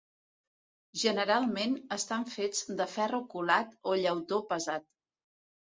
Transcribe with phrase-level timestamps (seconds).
[1.01, 4.91] Generalment, estan fets de ferro colat o llautó pesat.